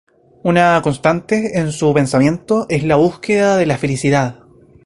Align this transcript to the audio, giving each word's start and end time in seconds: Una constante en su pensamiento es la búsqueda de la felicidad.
Una 0.41 0.81
constante 0.81 1.59
en 1.59 1.71
su 1.71 1.93
pensamiento 1.93 2.65
es 2.69 2.83
la 2.83 2.95
búsqueda 2.95 3.55
de 3.55 3.67
la 3.67 3.77
felicidad. 3.77 4.39